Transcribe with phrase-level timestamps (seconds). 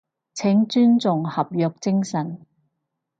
[0.33, 2.43] 請尊重合約精神